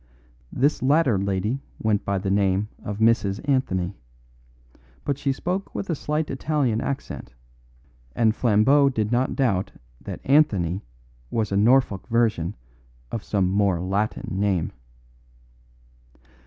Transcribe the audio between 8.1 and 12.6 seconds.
and Flambeau did not doubt that Anthony was a Norfolk version